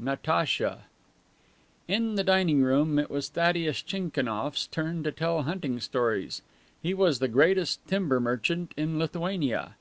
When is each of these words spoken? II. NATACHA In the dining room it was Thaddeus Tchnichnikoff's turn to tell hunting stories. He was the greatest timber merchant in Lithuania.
II. 0.00 0.06
NATACHA 0.06 0.78
In 1.88 2.14
the 2.14 2.24
dining 2.24 2.62
room 2.62 2.98
it 2.98 3.10
was 3.10 3.28
Thaddeus 3.28 3.82
Tchnichnikoff's 3.82 4.66
turn 4.68 5.02
to 5.02 5.12
tell 5.12 5.42
hunting 5.42 5.78
stories. 5.78 6.40
He 6.82 6.94
was 6.94 7.18
the 7.18 7.28
greatest 7.28 7.86
timber 7.86 8.18
merchant 8.18 8.72
in 8.78 8.98
Lithuania. 8.98 9.74